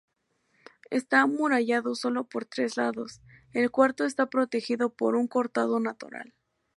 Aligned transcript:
Está 0.89 1.21
amurallado 1.21 1.93
solo 1.93 2.23
por 2.23 2.45
tres 2.45 2.75
lados, 2.75 3.21
el 3.53 3.69
cuarto 3.69 4.03
está 4.03 4.31
protegido 4.31 4.89
por 4.89 5.15
un 5.15 5.27
cortado 5.27 5.79
natural. 5.79 6.33